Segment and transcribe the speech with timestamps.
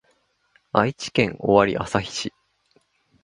[0.71, 2.33] 愛知県尾張旭市